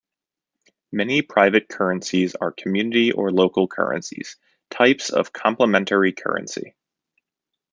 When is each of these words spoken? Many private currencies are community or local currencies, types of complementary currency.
Many 0.91 1.21
private 1.21 1.69
currencies 1.69 2.33
are 2.33 2.51
community 2.51 3.11
or 3.11 3.31
local 3.31 3.67
currencies, 3.67 4.35
types 4.71 5.11
of 5.11 5.31
complementary 5.31 6.11
currency. 6.11 6.73